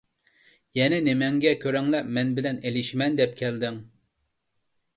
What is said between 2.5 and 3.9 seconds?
ئېلىشىمەن دەپ كەلدىڭ؟